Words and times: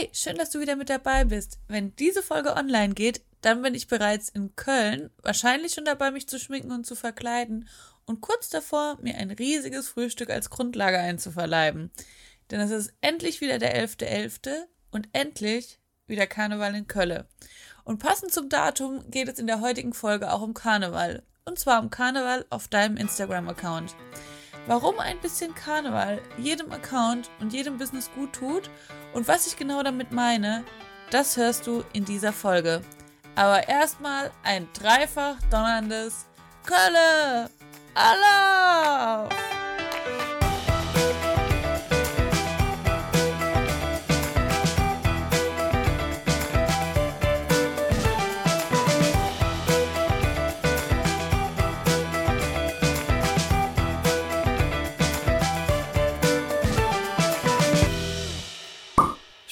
Hi, 0.00 0.08
schön, 0.14 0.36
dass 0.36 0.48
du 0.48 0.60
wieder 0.60 0.76
mit 0.76 0.88
dabei 0.88 1.24
bist. 1.24 1.58
Wenn 1.68 1.94
diese 1.96 2.22
Folge 2.22 2.56
online 2.56 2.94
geht, 2.94 3.20
dann 3.42 3.60
bin 3.60 3.74
ich 3.74 3.86
bereits 3.86 4.30
in 4.30 4.56
Köln, 4.56 5.10
wahrscheinlich 5.20 5.74
schon 5.74 5.84
dabei, 5.84 6.10
mich 6.10 6.26
zu 6.26 6.38
schminken 6.38 6.72
und 6.72 6.86
zu 6.86 6.94
verkleiden 6.94 7.68
und 8.06 8.22
kurz 8.22 8.48
davor, 8.48 8.96
mir 9.02 9.16
ein 9.16 9.30
riesiges 9.30 9.90
Frühstück 9.90 10.30
als 10.30 10.48
Grundlage 10.48 10.98
einzuverleiben. 10.98 11.90
Denn 12.50 12.60
es 12.60 12.70
ist 12.70 12.94
endlich 13.02 13.42
wieder 13.42 13.58
der 13.58 13.76
11.11. 13.76 14.46
.11. 14.46 14.62
und 14.90 15.08
endlich 15.12 15.80
wieder 16.06 16.26
Karneval 16.26 16.74
in 16.74 16.86
Köln. 16.86 17.24
Und 17.84 17.98
passend 17.98 18.32
zum 18.32 18.48
Datum 18.48 19.04
geht 19.10 19.28
es 19.28 19.38
in 19.38 19.46
der 19.46 19.60
heutigen 19.60 19.92
Folge 19.92 20.32
auch 20.32 20.40
um 20.40 20.54
Karneval. 20.54 21.24
Und 21.44 21.58
zwar 21.58 21.82
um 21.82 21.90
Karneval 21.90 22.46
auf 22.48 22.68
deinem 22.68 22.96
Instagram-Account. 22.96 23.94
Warum 24.66 24.98
ein 25.00 25.18
bisschen 25.18 25.54
Karneval 25.54 26.20
jedem 26.36 26.70
Account 26.72 27.30
und 27.40 27.52
jedem 27.52 27.78
Business 27.78 28.10
gut 28.14 28.32
tut 28.32 28.70
und 29.12 29.26
was 29.26 29.46
ich 29.46 29.56
genau 29.56 29.82
damit 29.82 30.12
meine, 30.12 30.64
das 31.10 31.36
hörst 31.36 31.66
du 31.66 31.82
in 31.92 32.04
dieser 32.04 32.32
Folge. 32.32 32.82
Aber 33.34 33.68
erstmal 33.68 34.30
ein 34.42 34.68
dreifach 34.72 35.36
donnerndes 35.50 36.26
Kölle! 36.64 37.50
Allah! 37.94 39.28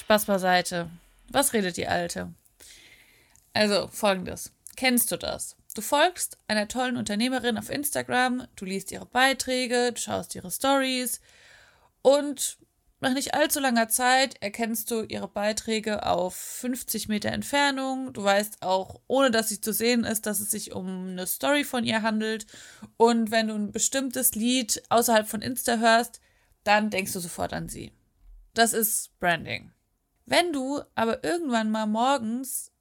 Spaß 0.09 0.25
beiseite. 0.25 0.89
Was 1.27 1.53
redet 1.53 1.77
die 1.77 1.87
Alte? 1.87 2.33
Also, 3.53 3.87
folgendes. 3.89 4.51
Kennst 4.75 5.11
du 5.11 5.17
das? 5.17 5.55
Du 5.75 5.83
folgst 5.83 6.39
einer 6.47 6.67
tollen 6.67 6.97
Unternehmerin 6.97 7.59
auf 7.59 7.69
Instagram, 7.69 8.47
du 8.55 8.65
liest 8.65 8.91
ihre 8.91 9.05
Beiträge, 9.05 9.91
du 9.93 10.01
schaust 10.01 10.33
ihre 10.33 10.49
Stories 10.49 11.21
und 12.01 12.57
nach 13.01 13.13
nicht 13.13 13.35
allzu 13.35 13.59
langer 13.59 13.87
Zeit 13.87 14.41
erkennst 14.41 14.89
du 14.89 15.03
ihre 15.03 15.27
Beiträge 15.27 16.03
auf 16.07 16.33
50 16.33 17.07
Meter 17.07 17.29
Entfernung. 17.29 18.11
Du 18.11 18.23
weißt 18.23 18.63
auch, 18.63 19.01
ohne 19.05 19.29
dass 19.29 19.49
sie 19.49 19.61
zu 19.61 19.73
sehen 19.73 20.05
ist, 20.05 20.25
dass 20.25 20.39
es 20.39 20.49
sich 20.49 20.73
um 20.73 21.09
eine 21.09 21.27
Story 21.27 21.63
von 21.63 21.83
ihr 21.83 22.01
handelt. 22.01 22.47
Und 22.97 23.29
wenn 23.29 23.49
du 23.49 23.53
ein 23.53 23.71
bestimmtes 23.71 24.33
Lied 24.33 24.81
außerhalb 24.89 25.27
von 25.27 25.43
Insta 25.43 25.77
hörst, 25.77 26.19
dann 26.63 26.89
denkst 26.89 27.13
du 27.13 27.19
sofort 27.19 27.53
an 27.53 27.69
sie. 27.69 27.91
Das 28.55 28.73
ist 28.73 29.11
Branding. 29.19 29.71
Wenn 30.29 30.53
du 30.53 30.79
aber 30.93 31.23
irgendwann 31.23 31.71
mal 31.71 31.87
morgens 31.87 32.71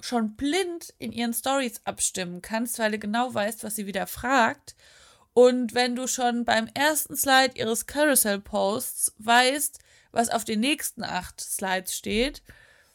schon 0.00 0.34
blind 0.34 0.92
in 0.98 1.12
ihren 1.12 1.32
Stories 1.32 1.80
abstimmen 1.84 2.42
kannst, 2.42 2.80
weil 2.80 2.90
du 2.90 2.98
genau 2.98 3.32
weißt, 3.32 3.62
was 3.62 3.76
sie 3.76 3.86
wieder 3.86 4.08
fragt, 4.08 4.74
und 5.32 5.72
wenn 5.72 5.94
du 5.94 6.08
schon 6.08 6.44
beim 6.44 6.66
ersten 6.74 7.16
Slide 7.16 7.52
ihres 7.54 7.86
Carousel-Posts 7.86 9.14
weißt, 9.18 9.78
was 10.10 10.30
auf 10.30 10.44
den 10.44 10.58
nächsten 10.58 11.04
acht 11.04 11.40
Slides 11.40 11.94
steht, 11.94 12.42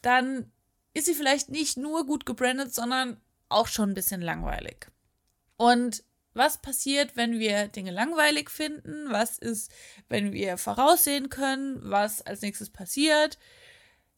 dann 0.02 0.52
ist 0.92 1.06
sie 1.06 1.14
vielleicht 1.14 1.48
nicht 1.48 1.78
nur 1.78 2.04
gut 2.04 2.26
gebrandet, 2.26 2.74
sondern 2.74 3.18
auch 3.48 3.66
schon 3.66 3.90
ein 3.92 3.94
bisschen 3.94 4.20
langweilig. 4.20 4.88
Und 5.56 6.04
was 6.34 6.58
passiert, 6.58 7.16
wenn 7.16 7.38
wir 7.38 7.68
Dinge 7.68 7.92
langweilig 7.92 8.50
finden? 8.50 9.10
Was 9.10 9.38
ist, 9.38 9.72
wenn 10.10 10.34
wir 10.34 10.58
voraussehen 10.58 11.30
können, 11.30 11.80
was 11.80 12.20
als 12.20 12.42
nächstes 12.42 12.68
passiert? 12.68 13.38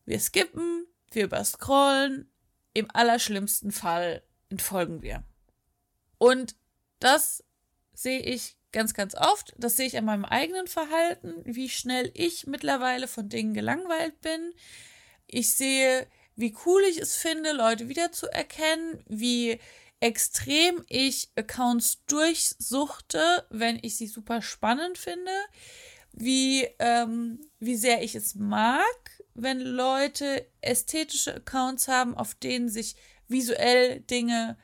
Wir 0.08 0.20
skippen, 0.20 0.86
wir 1.10 1.24
überscrollen, 1.24 2.32
im 2.72 2.88
allerschlimmsten 2.94 3.72
Fall 3.72 4.22
entfolgen 4.48 5.02
wir. 5.02 5.22
Und 6.16 6.56
das 6.98 7.44
sehe 7.92 8.20
ich 8.20 8.56
ganz, 8.72 8.94
ganz 8.94 9.14
oft. 9.14 9.52
Das 9.58 9.76
sehe 9.76 9.86
ich 9.86 9.98
an 9.98 10.06
meinem 10.06 10.24
eigenen 10.24 10.66
Verhalten, 10.66 11.34
wie 11.44 11.68
schnell 11.68 12.10
ich 12.14 12.46
mittlerweile 12.46 13.06
von 13.06 13.28
Dingen 13.28 13.52
gelangweilt 13.52 14.18
bin. 14.22 14.54
Ich 15.26 15.52
sehe, 15.52 16.06
wie 16.36 16.56
cool 16.64 16.80
ich 16.88 16.96
es 16.96 17.16
finde, 17.16 17.52
Leute 17.52 17.90
wiederzuerkennen, 17.90 19.04
wie 19.08 19.60
extrem 20.00 20.86
ich 20.88 21.28
Accounts 21.36 22.02
durchsuchte, 22.06 23.44
wenn 23.50 23.78
ich 23.82 23.98
sie 23.98 24.06
super 24.06 24.40
spannend 24.40 24.96
finde, 24.96 25.32
wie, 26.12 26.66
ähm, 26.78 27.40
wie 27.58 27.76
sehr 27.76 28.02
ich 28.02 28.14
es 28.14 28.34
mag, 28.34 29.17
wenn 29.40 29.60
Leute 29.60 30.46
ästhetische 30.60 31.36
Accounts 31.36 31.88
haben, 31.88 32.16
auf 32.16 32.34
denen 32.34 32.68
sich 32.68 32.96
visuell 33.28 34.00
Dinge 34.00 34.56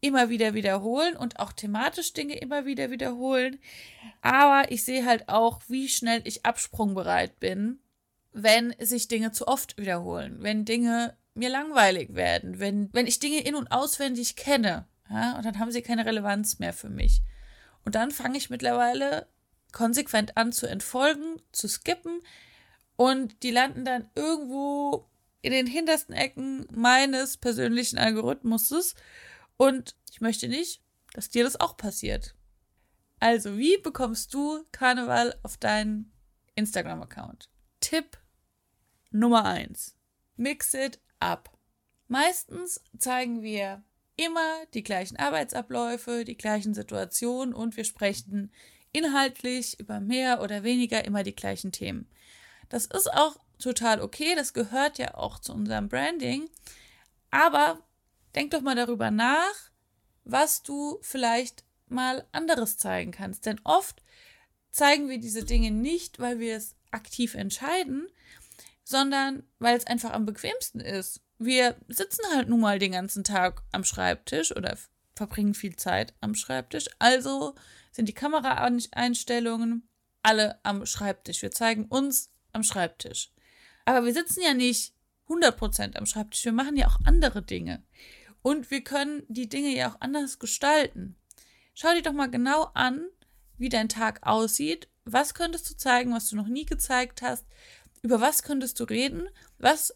immer 0.00 0.28
wieder 0.28 0.54
wiederholen 0.54 1.16
und 1.16 1.38
auch 1.38 1.52
thematisch 1.52 2.12
Dinge 2.12 2.38
immer 2.38 2.66
wieder 2.66 2.90
wiederholen. 2.90 3.58
Aber 4.22 4.70
ich 4.70 4.84
sehe 4.84 5.06
halt 5.06 5.28
auch, 5.28 5.60
wie 5.68 5.88
schnell 5.88 6.22
ich 6.24 6.44
absprungbereit 6.44 7.40
bin, 7.40 7.78
wenn 8.32 8.74
sich 8.78 9.08
Dinge 9.08 9.32
zu 9.32 9.46
oft 9.48 9.78
wiederholen, 9.78 10.38
wenn 10.40 10.64
Dinge 10.64 11.16
mir 11.34 11.48
langweilig 11.48 12.14
werden, 12.14 12.60
wenn, 12.60 12.92
wenn 12.92 13.06
ich 13.06 13.18
Dinge 13.18 13.40
in- 13.40 13.54
und 13.54 13.72
auswendig 13.72 14.36
kenne. 14.36 14.86
Ja, 15.10 15.36
und 15.36 15.44
dann 15.44 15.58
haben 15.58 15.72
sie 15.72 15.82
keine 15.82 16.06
Relevanz 16.06 16.58
mehr 16.58 16.72
für 16.72 16.88
mich. 16.88 17.22
Und 17.84 17.94
dann 17.94 18.10
fange 18.10 18.38
ich 18.38 18.50
mittlerweile 18.50 19.26
konsequent 19.72 20.36
an 20.36 20.52
zu 20.52 20.66
entfolgen, 20.66 21.40
zu 21.52 21.68
skippen, 21.68 22.20
und 22.96 23.42
die 23.42 23.50
landen 23.50 23.84
dann 23.84 24.08
irgendwo 24.14 25.08
in 25.42 25.52
den 25.52 25.66
hintersten 25.66 26.14
Ecken 26.14 26.66
meines 26.70 27.36
persönlichen 27.36 27.98
Algorithmuses. 27.98 28.94
Und 29.56 29.94
ich 30.10 30.20
möchte 30.20 30.48
nicht, 30.48 30.80
dass 31.12 31.28
dir 31.28 31.44
das 31.44 31.60
auch 31.60 31.76
passiert. 31.76 32.34
Also, 33.20 33.56
wie 33.56 33.76
bekommst 33.78 34.34
du 34.34 34.64
Karneval 34.72 35.38
auf 35.42 35.56
deinen 35.56 36.12
Instagram-Account? 36.54 37.48
Tipp 37.80 38.18
Nummer 39.10 39.44
1. 39.44 39.94
Mix 40.36 40.74
it 40.74 41.00
up. 41.20 41.50
Meistens 42.08 42.82
zeigen 42.98 43.42
wir 43.42 43.82
immer 44.16 44.64
die 44.74 44.82
gleichen 44.82 45.16
Arbeitsabläufe, 45.16 46.24
die 46.24 46.36
gleichen 46.36 46.74
Situationen 46.74 47.54
und 47.54 47.76
wir 47.76 47.84
sprechen 47.84 48.52
inhaltlich 48.92 49.78
über 49.80 50.00
mehr 50.00 50.40
oder 50.40 50.62
weniger 50.62 51.04
immer 51.04 51.22
die 51.22 51.34
gleichen 51.34 51.72
Themen. 51.72 52.08
Das 52.68 52.86
ist 52.86 53.12
auch 53.12 53.36
total 53.58 54.00
okay, 54.00 54.34
das 54.34 54.52
gehört 54.52 54.98
ja 54.98 55.14
auch 55.14 55.38
zu 55.38 55.52
unserem 55.52 55.88
Branding. 55.88 56.48
Aber 57.30 57.80
denk 58.34 58.50
doch 58.50 58.60
mal 58.60 58.76
darüber 58.76 59.10
nach, 59.10 59.70
was 60.24 60.62
du 60.62 60.98
vielleicht 61.02 61.64
mal 61.88 62.26
anderes 62.32 62.78
zeigen 62.78 63.12
kannst. 63.12 63.46
Denn 63.46 63.60
oft 63.64 64.02
zeigen 64.70 65.08
wir 65.08 65.18
diese 65.18 65.44
Dinge 65.44 65.70
nicht, 65.70 66.18
weil 66.18 66.38
wir 66.38 66.56
es 66.56 66.76
aktiv 66.90 67.34
entscheiden, 67.34 68.08
sondern 68.82 69.44
weil 69.58 69.76
es 69.76 69.86
einfach 69.86 70.12
am 70.12 70.26
bequemsten 70.26 70.80
ist. 70.80 71.20
Wir 71.38 71.76
sitzen 71.88 72.22
halt 72.34 72.48
nun 72.48 72.60
mal 72.60 72.78
den 72.78 72.92
ganzen 72.92 73.24
Tag 73.24 73.62
am 73.72 73.84
Schreibtisch 73.84 74.54
oder 74.54 74.76
verbringen 75.14 75.54
viel 75.54 75.76
Zeit 75.76 76.14
am 76.20 76.34
Schreibtisch. 76.34 76.86
Also 76.98 77.54
sind 77.92 78.08
die 78.08 78.14
Kameraeinstellungen 78.14 79.88
alle 80.22 80.58
am 80.64 80.86
Schreibtisch. 80.86 81.42
Wir 81.42 81.50
zeigen 81.50 81.84
uns 81.86 82.30
am 82.54 82.62
Schreibtisch. 82.62 83.32
Aber 83.84 84.04
wir 84.04 84.12
sitzen 84.12 84.42
ja 84.42 84.54
nicht 84.54 84.94
100% 85.28 85.96
am 85.96 86.06
Schreibtisch. 86.06 86.44
Wir 86.44 86.52
machen 86.52 86.76
ja 86.76 86.86
auch 86.86 86.98
andere 87.04 87.42
Dinge. 87.42 87.82
Und 88.42 88.70
wir 88.70 88.84
können 88.84 89.24
die 89.28 89.48
Dinge 89.48 89.74
ja 89.74 89.90
auch 89.90 90.00
anders 90.00 90.38
gestalten. 90.38 91.16
Schau 91.74 91.92
dir 91.94 92.02
doch 92.02 92.12
mal 92.12 92.30
genau 92.30 92.64
an, 92.74 93.06
wie 93.56 93.68
dein 93.68 93.88
Tag 93.88 94.26
aussieht. 94.26 94.88
Was 95.04 95.34
könntest 95.34 95.68
du 95.70 95.76
zeigen, 95.76 96.14
was 96.14 96.28
du 96.30 96.36
noch 96.36 96.46
nie 96.46 96.66
gezeigt 96.66 97.22
hast? 97.22 97.46
Über 98.02 98.20
was 98.20 98.42
könntest 98.42 98.80
du 98.80 98.84
reden? 98.84 99.28
Was 99.58 99.94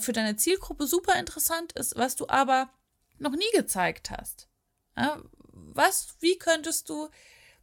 für 0.00 0.12
deine 0.12 0.36
Zielgruppe 0.36 0.86
super 0.86 1.18
interessant 1.18 1.72
ist, 1.72 1.96
was 1.96 2.14
du 2.16 2.28
aber 2.28 2.70
noch 3.18 3.32
nie 3.32 3.50
gezeigt 3.54 4.10
hast. 4.10 4.48
Was, 5.52 6.16
wie 6.20 6.36
könntest 6.36 6.90
du 6.90 7.08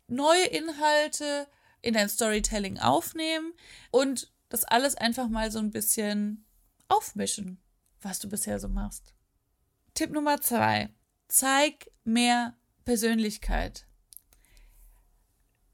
neue 0.07 0.45
Inhalte 0.45 1.47
in 1.81 1.93
dein 1.93 2.09
Storytelling 2.09 2.79
aufnehmen 2.79 3.53
und 3.91 4.31
das 4.49 4.63
alles 4.63 4.95
einfach 4.95 5.27
mal 5.27 5.51
so 5.51 5.59
ein 5.59 5.71
bisschen 5.71 6.45
aufmischen, 6.87 7.61
was 8.01 8.19
du 8.19 8.29
bisher 8.29 8.59
so 8.59 8.67
machst. 8.67 9.13
Tipp 9.93 10.11
Nummer 10.11 10.41
zwei. 10.41 10.89
Zeig 11.27 11.91
mehr 12.03 12.55
Persönlichkeit. 12.85 13.85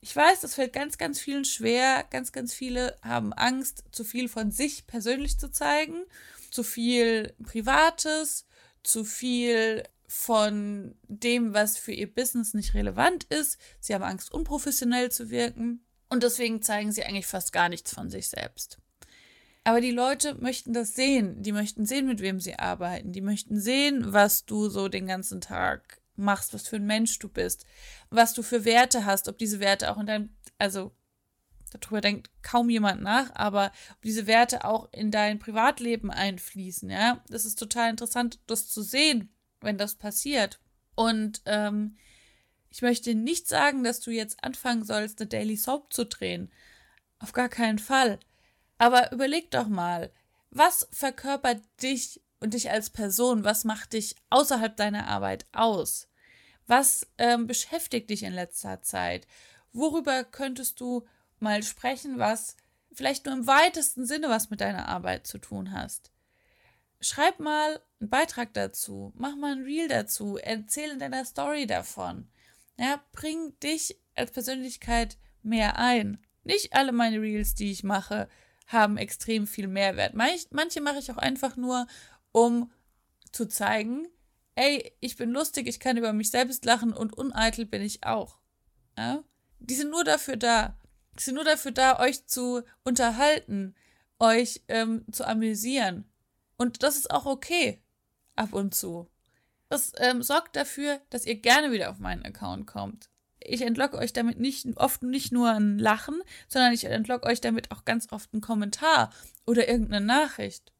Ich 0.01 0.15
weiß, 0.15 0.41
das 0.41 0.55
fällt 0.55 0.73
ganz, 0.73 0.97
ganz 0.97 1.19
vielen 1.19 1.45
schwer. 1.45 2.05
Ganz, 2.09 2.31
ganz 2.31 2.53
viele 2.53 2.97
haben 3.01 3.31
Angst, 3.33 3.85
zu 3.91 4.03
viel 4.03 4.27
von 4.27 4.51
sich 4.51 4.85
persönlich 4.87 5.39
zu 5.39 5.49
zeigen, 5.49 6.03
zu 6.51 6.63
viel 6.63 7.33
Privates, 7.43 8.45
zu 8.83 9.05
viel 9.05 9.83
von 10.07 10.95
dem, 11.07 11.53
was 11.53 11.77
für 11.77 11.93
ihr 11.93 12.13
Business 12.13 12.53
nicht 12.53 12.73
relevant 12.73 13.23
ist. 13.25 13.57
Sie 13.79 13.93
haben 13.93 14.03
Angst, 14.03 14.31
unprofessionell 14.31 15.11
zu 15.11 15.29
wirken. 15.29 15.85
Und 16.09 16.23
deswegen 16.23 16.61
zeigen 16.61 16.91
sie 16.91 17.03
eigentlich 17.03 17.27
fast 17.27 17.53
gar 17.53 17.69
nichts 17.69 17.93
von 17.93 18.09
sich 18.09 18.29
selbst. 18.29 18.79
Aber 19.63 19.79
die 19.79 19.91
Leute 19.91 20.35
möchten 20.35 20.73
das 20.73 20.93
sehen. 20.93 21.41
Die 21.41 21.53
möchten 21.53 21.85
sehen, 21.85 22.05
mit 22.05 22.19
wem 22.19 22.39
sie 22.39 22.59
arbeiten. 22.59 23.13
Die 23.13 23.21
möchten 23.21 23.59
sehen, 23.59 24.11
was 24.11 24.45
du 24.45 24.69
so 24.69 24.89
den 24.89 25.07
ganzen 25.07 25.39
Tag 25.39 26.01
machst, 26.15 26.53
was 26.53 26.67
für 26.67 26.75
ein 26.75 26.85
Mensch 26.85 27.17
du 27.19 27.29
bist, 27.29 27.65
was 28.09 28.33
du 28.33 28.43
für 28.43 28.65
Werte 28.65 29.05
hast, 29.05 29.27
ob 29.27 29.37
diese 29.37 29.59
Werte 29.59 29.91
auch 29.91 29.99
in 29.99 30.05
deinem, 30.05 30.35
also 30.59 30.95
darüber 31.71 32.01
denkt 32.01 32.29
kaum 32.43 32.69
jemand 32.69 33.01
nach, 33.01 33.33
aber 33.33 33.71
ob 33.91 34.01
diese 34.03 34.27
Werte 34.27 34.63
auch 34.65 34.89
in 34.91 35.11
dein 35.11 35.39
Privatleben 35.39 36.11
einfließen, 36.11 36.89
ja. 36.89 37.23
Das 37.29 37.45
ist 37.45 37.57
total 37.57 37.89
interessant, 37.89 38.39
das 38.47 38.67
zu 38.67 38.81
sehen, 38.81 39.33
wenn 39.61 39.77
das 39.77 39.95
passiert. 39.95 40.59
Und 40.95 41.41
ähm, 41.45 41.97
ich 42.73 42.81
möchte 42.81 43.13
nicht 43.13 43.47
sagen, 43.47 43.83
dass 43.83 43.99
du 43.99 44.09
jetzt 44.09 44.43
anfangen 44.43 44.83
sollst, 44.83 45.21
eine 45.21 45.29
Daily 45.29 45.55
Soap 45.55 45.93
zu 45.93 46.07
drehen. 46.07 46.51
Auf 47.19 47.31
gar 47.31 47.47
keinen 47.47 47.77
Fall. 47.77 48.19
Aber 48.79 49.11
überleg 49.11 49.51
doch 49.51 49.67
mal, 49.67 50.11
was 50.49 50.87
verkörpert 50.91 51.61
dich 51.83 52.19
und 52.39 52.55
dich 52.55 52.71
als 52.71 52.89
Person? 52.89 53.43
Was 53.43 53.63
macht 53.63 53.93
dich 53.93 54.15
außerhalb 54.31 54.75
deiner 54.75 55.07
Arbeit 55.07 55.45
aus? 55.51 56.07
Was 56.65 57.05
ähm, 57.19 57.45
beschäftigt 57.45 58.09
dich 58.09 58.23
in 58.23 58.33
letzter 58.33 58.81
Zeit? 58.81 59.27
Worüber 59.71 60.23
könntest 60.23 60.79
du 60.79 61.05
mal 61.39 61.61
sprechen, 61.61 62.17
was 62.17 62.57
vielleicht 62.91 63.27
nur 63.27 63.35
im 63.35 63.45
weitesten 63.45 64.07
Sinne 64.07 64.29
was 64.29 64.49
mit 64.49 64.61
deiner 64.61 64.87
Arbeit 64.87 65.27
zu 65.27 65.37
tun 65.37 65.73
hast? 65.73 66.11
Schreib 67.01 67.39
mal 67.39 67.79
einen 67.99 68.09
Beitrag 68.09 68.51
dazu, 68.55 69.13
mach 69.15 69.35
mal 69.35 69.51
ein 69.51 69.63
Reel 69.63 69.87
dazu, 69.87 70.37
erzähl 70.37 70.89
in 70.89 70.99
deiner 70.99 71.23
Story 71.23 71.67
davon. 71.67 72.27
Ja, 72.77 73.03
bring 73.11 73.57
dich 73.59 73.99
als 74.15 74.31
Persönlichkeit 74.31 75.17
mehr 75.41 75.77
ein. 75.77 76.19
Nicht 76.43 76.73
alle 76.73 76.91
meine 76.91 77.21
Reels, 77.21 77.55
die 77.55 77.71
ich 77.71 77.83
mache, 77.83 78.27
haben 78.67 78.97
extrem 78.97 79.47
viel 79.47 79.67
Mehrwert. 79.67 80.13
Manche 80.13 80.81
mache 80.81 80.99
ich 80.99 81.11
auch 81.11 81.17
einfach 81.17 81.55
nur, 81.55 81.87
um 82.31 82.71
zu 83.31 83.47
zeigen, 83.47 84.07
ey, 84.55 84.93
ich 84.99 85.17
bin 85.17 85.31
lustig, 85.31 85.67
ich 85.67 85.79
kann 85.79 85.97
über 85.97 86.13
mich 86.13 86.31
selbst 86.31 86.65
lachen 86.65 86.93
und 86.93 87.17
uneitel 87.17 87.65
bin 87.65 87.81
ich 87.81 88.05
auch. 88.05 88.39
Ja? 88.97 89.23
Die 89.59 89.75
sind 89.75 89.91
nur 89.91 90.03
dafür 90.03 90.37
da. 90.37 90.77
Die 91.17 91.23
sind 91.23 91.35
nur 91.35 91.43
dafür 91.43 91.71
da, 91.71 91.99
euch 91.99 92.25
zu 92.25 92.63
unterhalten, 92.83 93.75
euch 94.19 94.63
ähm, 94.67 95.05
zu 95.11 95.25
amüsieren. 95.25 96.09
Und 96.57 96.83
das 96.83 96.97
ist 96.97 97.11
auch 97.11 97.25
okay. 97.25 97.81
Ab 98.35 98.53
und 98.53 98.73
zu. 98.73 99.09
Das 99.73 99.91
ähm, 99.97 100.21
sorgt 100.21 100.55
dafür, 100.55 101.01
dass 101.09 101.25
ihr 101.25 101.35
gerne 101.35 101.71
wieder 101.71 101.89
auf 101.89 101.99
meinen 101.99 102.23
Account 102.23 102.67
kommt 102.67 103.09
ich 103.45 103.61
entlocke 103.61 103.97
euch 103.97 104.13
damit 104.13 104.39
nicht 104.39 104.65
oft 104.77 105.03
nicht 105.03 105.31
nur 105.31 105.51
ein 105.51 105.77
Lachen, 105.77 106.21
sondern 106.47 106.73
ich 106.73 106.85
entlocke 106.85 107.27
euch 107.27 107.41
damit 107.41 107.71
auch 107.71 107.85
ganz 107.85 108.11
oft 108.11 108.33
einen 108.33 108.41
Kommentar 108.41 109.11
oder 109.45 109.67
irgendeine 109.67 110.05
Nachricht. 110.05 110.71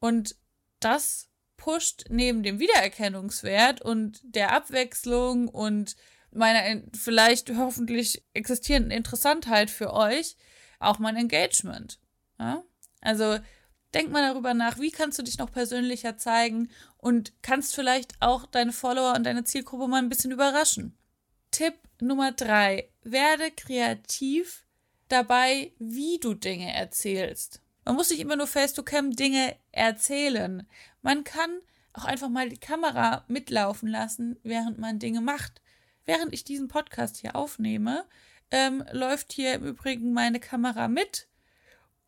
Und 0.00 0.36
das 0.80 1.28
pusht 1.56 2.04
neben 2.08 2.42
dem 2.42 2.60
Wiedererkennungswert 2.60 3.82
und 3.82 4.20
der 4.22 4.52
Abwechslung 4.52 5.48
und 5.48 5.96
meiner 6.30 6.82
vielleicht 6.96 7.50
hoffentlich 7.56 8.22
existierenden 8.34 8.92
Interessantheit 8.92 9.70
für 9.70 9.92
euch 9.92 10.36
auch 10.78 10.98
mein 10.98 11.16
Engagement. 11.16 11.98
Ja? 12.38 12.62
Also 13.00 13.38
denk 13.94 14.10
mal 14.10 14.22
darüber 14.22 14.54
nach, 14.54 14.78
wie 14.78 14.90
kannst 14.90 15.18
du 15.18 15.22
dich 15.22 15.38
noch 15.38 15.50
persönlicher 15.50 16.16
zeigen 16.16 16.70
und 16.96 17.32
kannst 17.42 17.74
vielleicht 17.74 18.14
auch 18.20 18.46
deine 18.46 18.72
Follower 18.72 19.14
und 19.14 19.24
deine 19.24 19.44
Zielgruppe 19.44 19.88
mal 19.88 20.02
ein 20.02 20.08
bisschen 20.08 20.30
überraschen. 20.30 20.96
Tipp 21.50 21.74
Nummer 22.00 22.32
drei. 22.32 22.90
Werde 23.02 23.50
kreativ 23.50 24.64
dabei, 25.08 25.72
wie 25.78 26.18
du 26.18 26.34
Dinge 26.34 26.72
erzählst. 26.72 27.62
Man 27.84 27.96
muss 27.96 28.10
nicht 28.10 28.20
immer 28.20 28.36
nur 28.36 28.46
face-to-cam 28.46 29.12
Dinge 29.12 29.56
erzählen. 29.72 30.68
Man 31.00 31.24
kann 31.24 31.50
auch 31.94 32.04
einfach 32.04 32.28
mal 32.28 32.48
die 32.48 32.58
Kamera 32.58 33.24
mitlaufen 33.28 33.88
lassen, 33.88 34.38
während 34.42 34.78
man 34.78 34.98
Dinge 34.98 35.20
macht. 35.20 35.62
Während 36.04 36.32
ich 36.32 36.44
diesen 36.44 36.68
Podcast 36.68 37.16
hier 37.16 37.34
aufnehme, 37.34 38.04
ähm, 38.50 38.84
läuft 38.92 39.32
hier 39.32 39.54
im 39.54 39.64
Übrigen 39.64 40.12
meine 40.12 40.40
Kamera 40.40 40.88
mit. 40.88 41.28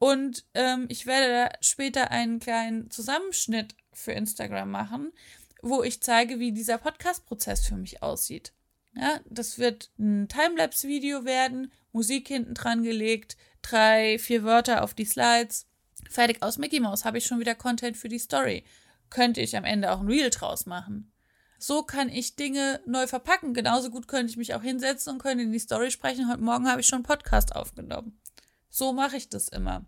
Und 0.01 0.47
ähm, 0.55 0.87
ich 0.89 1.05
werde 1.05 1.29
da 1.29 1.59
später 1.61 2.11
einen 2.11 2.41
kleinen 2.41 2.91
Zusammenschnitt 2.91 3.75
für 3.93 4.13
Instagram 4.13 4.71
machen, 4.71 5.13
wo 5.61 5.83
ich 5.83 6.01
zeige, 6.01 6.39
wie 6.39 6.53
dieser 6.53 6.79
Podcast-Prozess 6.79 7.67
für 7.67 7.77
mich 7.77 8.03
aussieht. 8.03 8.55
Ja, 8.95 9.21
das 9.27 9.59
wird 9.59 9.91
ein 9.99 10.27
Timelapse-Video 10.27 11.27
werden, 11.27 11.71
Musik 11.93 12.29
hinten 12.29 12.55
dran 12.55 12.83
gelegt, 12.83 13.37
drei, 13.61 14.19
vier 14.19 14.43
Wörter 14.43 14.83
auf 14.85 14.95
die 14.95 15.05
Slides. 15.05 15.67
Fertig 16.09 16.43
aus 16.43 16.57
Mickey 16.57 16.81
Mouse 16.81 17.05
habe 17.05 17.19
ich 17.19 17.27
schon 17.27 17.39
wieder 17.39 17.55
Content 17.55 17.99
für 17.99 18.09
die 18.09 18.19
Story. 18.19 18.65
Könnte 19.11 19.43
ich 19.43 19.55
am 19.55 19.65
Ende 19.65 19.93
auch 19.93 20.01
ein 20.01 20.09
Reel 20.09 20.31
draus 20.31 20.65
machen. 20.65 21.13
So 21.59 21.83
kann 21.83 22.09
ich 22.09 22.37
Dinge 22.37 22.81
neu 22.87 23.07
verpacken. 23.07 23.53
Genauso 23.53 23.91
gut 23.91 24.09
könnte 24.09 24.31
ich 24.31 24.39
mich 24.39 24.55
auch 24.55 24.63
hinsetzen 24.63 25.13
und 25.13 25.19
könnte 25.19 25.45
in 25.45 25.53
die 25.53 25.59
Story 25.59 25.91
sprechen. 25.91 26.31
Heute 26.31 26.41
Morgen 26.41 26.71
habe 26.71 26.81
ich 26.81 26.87
schon 26.87 27.01
einen 27.01 27.05
Podcast 27.05 27.55
aufgenommen. 27.55 28.19
So 28.71 28.93
mache 28.93 29.17
ich 29.17 29.29
das 29.29 29.49
immer. 29.49 29.85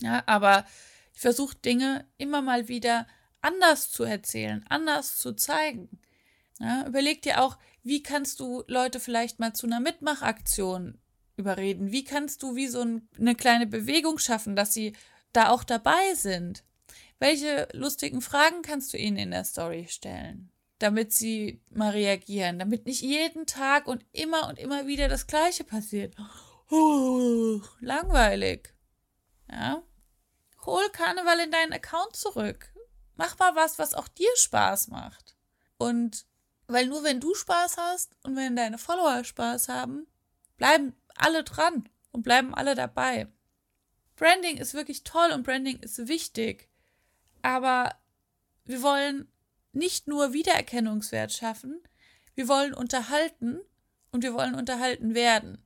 Ja, 0.00 0.22
aber 0.26 0.66
ich 1.14 1.20
versuche 1.20 1.56
Dinge 1.56 2.06
immer 2.18 2.42
mal 2.42 2.68
wieder 2.68 3.06
anders 3.40 3.90
zu 3.90 4.04
erzählen, 4.04 4.64
anders 4.68 5.18
zu 5.18 5.32
zeigen. 5.32 5.88
Ja, 6.58 6.86
überleg 6.86 7.22
dir 7.22 7.42
auch, 7.42 7.58
wie 7.82 8.02
kannst 8.02 8.40
du 8.40 8.64
Leute 8.66 8.98
vielleicht 8.98 9.38
mal 9.38 9.54
zu 9.54 9.66
einer 9.66 9.80
Mitmachaktion 9.80 10.98
überreden? 11.36 11.92
Wie 11.92 12.04
kannst 12.04 12.42
du 12.42 12.56
wie 12.56 12.66
so 12.66 12.80
ein, 12.80 13.08
eine 13.18 13.34
kleine 13.34 13.66
Bewegung 13.66 14.18
schaffen, 14.18 14.56
dass 14.56 14.74
sie 14.74 14.94
da 15.32 15.50
auch 15.50 15.64
dabei 15.64 16.14
sind? 16.14 16.64
Welche 17.18 17.68
lustigen 17.72 18.20
Fragen 18.20 18.62
kannst 18.62 18.92
du 18.92 18.98
ihnen 18.98 19.16
in 19.16 19.30
der 19.30 19.44
Story 19.44 19.86
stellen, 19.88 20.50
damit 20.78 21.12
sie 21.12 21.62
mal 21.70 21.90
reagieren, 21.90 22.58
damit 22.58 22.86
nicht 22.86 23.02
jeden 23.02 23.46
Tag 23.46 23.86
und 23.86 24.04
immer 24.12 24.48
und 24.48 24.58
immer 24.58 24.86
wieder 24.86 25.08
das 25.08 25.26
Gleiche 25.26 25.64
passiert? 25.64 26.14
Oh, 26.70 27.60
langweilig. 27.80 28.74
Ja? 29.50 29.82
Hol 30.64 30.88
Karneval 30.90 31.40
in 31.40 31.50
deinen 31.50 31.72
Account 31.72 32.16
zurück. 32.16 32.72
Mach 33.14 33.38
mal 33.38 33.54
was, 33.54 33.78
was 33.78 33.94
auch 33.94 34.08
dir 34.08 34.34
Spaß 34.36 34.88
macht. 34.88 35.36
Und 35.78 36.26
weil 36.66 36.86
nur 36.86 37.04
wenn 37.04 37.20
du 37.20 37.34
Spaß 37.34 37.76
hast 37.76 38.16
und 38.24 38.36
wenn 38.36 38.56
deine 38.56 38.78
Follower 38.78 39.22
Spaß 39.22 39.68
haben, 39.68 40.06
bleiben 40.56 40.94
alle 41.14 41.44
dran 41.44 41.88
und 42.10 42.22
bleiben 42.22 42.54
alle 42.54 42.74
dabei. 42.74 43.28
Branding 44.16 44.56
ist 44.56 44.74
wirklich 44.74 45.04
toll 45.04 45.30
und 45.32 45.44
Branding 45.44 45.78
ist 45.78 46.08
wichtig. 46.08 46.68
Aber 47.42 47.94
wir 48.64 48.82
wollen 48.82 49.30
nicht 49.72 50.08
nur 50.08 50.32
Wiedererkennungswert 50.32 51.32
schaffen, 51.32 51.80
wir 52.34 52.48
wollen 52.48 52.74
unterhalten 52.74 53.60
und 54.10 54.22
wir 54.22 54.34
wollen 54.34 54.54
unterhalten 54.54 55.14
werden. 55.14 55.62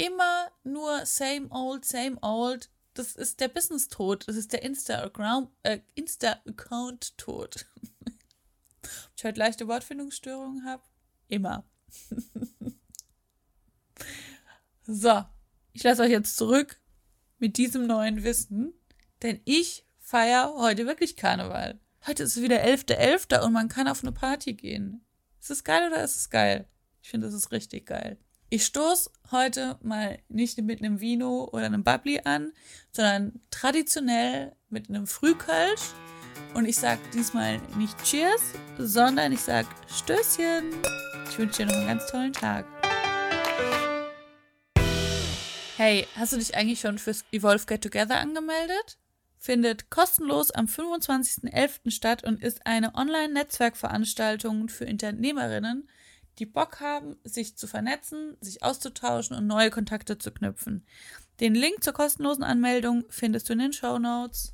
Immer 0.00 0.50
nur 0.64 1.04
same 1.04 1.48
old, 1.50 1.84
same 1.84 2.16
old. 2.22 2.70
Das 2.94 3.16
ist 3.16 3.38
der 3.38 3.48
Business-Tod. 3.48 4.26
Das 4.26 4.34
ist 4.34 4.50
der 4.54 4.62
Insta-Account-Tod. 4.62 5.52
Äh, 5.62 5.80
Insta 5.94 6.40
Ob 6.46 7.50
ich 9.14 9.24
heute 9.24 9.38
leichte 9.38 9.68
Wortfindungsstörungen 9.68 10.64
habe? 10.64 10.82
Immer. 11.28 11.68
so, 14.86 15.22
ich 15.74 15.82
lasse 15.82 16.00
euch 16.00 16.12
jetzt 16.12 16.34
zurück 16.38 16.80
mit 17.38 17.58
diesem 17.58 17.86
neuen 17.86 18.24
Wissen, 18.24 18.72
denn 19.20 19.42
ich 19.44 19.86
feiere 19.98 20.54
heute 20.56 20.86
wirklich 20.86 21.16
Karneval. 21.16 21.78
Heute 22.06 22.22
ist 22.22 22.38
es 22.38 22.42
wieder 22.42 22.64
11.11. 22.64 22.96
.11. 22.96 23.44
und 23.44 23.52
man 23.52 23.68
kann 23.68 23.86
auf 23.86 24.02
eine 24.02 24.12
Party 24.12 24.54
gehen. 24.54 25.04
Ist 25.42 25.50
es 25.50 25.62
geil 25.62 25.90
oder 25.92 26.02
ist 26.02 26.16
es 26.16 26.30
geil? 26.30 26.66
Ich 27.02 27.10
finde, 27.10 27.26
das 27.26 27.34
ist 27.34 27.52
richtig 27.52 27.84
geil. 27.84 28.18
Ich 28.52 28.64
stoße 28.64 29.12
heute 29.30 29.78
mal 29.80 30.18
nicht 30.28 30.60
mit 30.60 30.80
einem 30.80 31.00
Vino 31.00 31.48
oder 31.52 31.66
einem 31.66 31.84
Bubbly 31.84 32.22
an, 32.24 32.52
sondern 32.90 33.40
traditionell 33.52 34.56
mit 34.70 34.88
einem 34.88 35.06
Frühkölsch 35.06 35.92
und 36.54 36.64
ich 36.64 36.76
sage 36.76 37.00
diesmal 37.14 37.60
nicht 37.78 37.96
Cheers, 38.02 38.42
sondern 38.76 39.30
ich 39.30 39.40
sage 39.40 39.68
Stößchen. 39.86 40.64
Ich 41.30 41.38
wünsche 41.38 41.58
dir 41.58 41.66
noch 41.66 41.76
einen 41.76 41.86
ganz 41.86 42.10
tollen 42.10 42.32
Tag. 42.32 42.66
Hey, 45.76 46.08
hast 46.16 46.32
du 46.32 46.38
dich 46.38 46.56
eigentlich 46.56 46.80
schon 46.80 46.98
fürs 46.98 47.24
Evolve 47.30 47.66
Get 47.66 47.82
Together 47.82 48.18
angemeldet? 48.18 48.98
Findet 49.38 49.90
kostenlos 49.90 50.50
am 50.50 50.66
25.11. 50.66 51.92
statt 51.92 52.24
und 52.24 52.42
ist 52.42 52.66
eine 52.66 52.96
Online-Netzwerkveranstaltung 52.96 54.68
für 54.68 54.86
Unternehmerinnen, 54.86 55.88
die 56.40 56.46
Bock 56.46 56.80
haben, 56.80 57.16
sich 57.22 57.56
zu 57.56 57.66
vernetzen, 57.66 58.36
sich 58.40 58.62
auszutauschen 58.62 59.36
und 59.36 59.46
neue 59.46 59.70
Kontakte 59.70 60.18
zu 60.18 60.32
knüpfen. 60.32 60.84
Den 61.38 61.54
Link 61.54 61.84
zur 61.84 61.92
kostenlosen 61.92 62.42
Anmeldung 62.42 63.04
findest 63.10 63.48
du 63.48 63.52
in 63.52 63.60
den 63.60 63.72
Show 63.72 63.98
Notes. 63.98 64.50